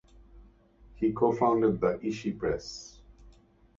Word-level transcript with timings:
He 0.95 1.11
co-founded 1.13 1.79
the 1.79 2.03
Ishi 2.03 2.31
Press. 2.31 3.01